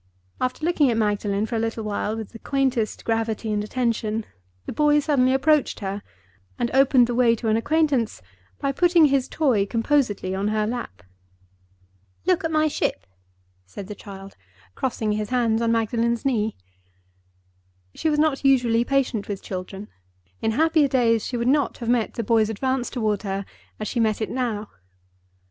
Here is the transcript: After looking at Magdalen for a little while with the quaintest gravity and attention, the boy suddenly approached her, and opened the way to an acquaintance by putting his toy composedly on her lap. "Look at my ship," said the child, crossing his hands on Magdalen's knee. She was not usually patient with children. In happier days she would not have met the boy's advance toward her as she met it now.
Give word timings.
After 0.39 0.65
looking 0.65 0.89
at 0.89 0.97
Magdalen 0.97 1.45
for 1.45 1.55
a 1.55 1.59
little 1.59 1.83
while 1.83 2.17
with 2.17 2.31
the 2.31 2.39
quaintest 2.39 3.05
gravity 3.05 3.53
and 3.53 3.63
attention, 3.63 4.25
the 4.65 4.73
boy 4.73 4.99
suddenly 4.99 5.31
approached 5.31 5.79
her, 5.81 6.01
and 6.57 6.71
opened 6.73 7.05
the 7.05 7.13
way 7.13 7.35
to 7.35 7.49
an 7.49 7.55
acquaintance 7.55 8.19
by 8.57 8.71
putting 8.71 9.05
his 9.05 9.27
toy 9.27 9.67
composedly 9.67 10.33
on 10.33 10.47
her 10.47 10.65
lap. 10.65 11.03
"Look 12.25 12.43
at 12.43 12.49
my 12.49 12.67
ship," 12.67 13.05
said 13.67 13.85
the 13.85 13.93
child, 13.93 14.35
crossing 14.73 15.11
his 15.11 15.29
hands 15.29 15.61
on 15.61 15.71
Magdalen's 15.71 16.25
knee. 16.25 16.55
She 17.93 18.09
was 18.09 18.17
not 18.17 18.43
usually 18.43 18.83
patient 18.83 19.27
with 19.27 19.43
children. 19.43 19.87
In 20.41 20.53
happier 20.53 20.87
days 20.87 21.23
she 21.23 21.37
would 21.37 21.47
not 21.47 21.77
have 21.77 21.89
met 21.89 22.15
the 22.15 22.23
boy's 22.23 22.49
advance 22.49 22.89
toward 22.89 23.21
her 23.21 23.45
as 23.79 23.87
she 23.87 23.99
met 23.99 24.19
it 24.19 24.31
now. 24.31 24.67